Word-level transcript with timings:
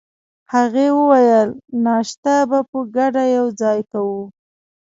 هغې 0.53 0.87
وویل: 0.99 1.49
ناشته 1.85 2.35
به 2.49 2.59
په 2.69 2.79
ګډه 2.95 3.23
یوځای 3.37 3.79
کوو. 3.91 4.21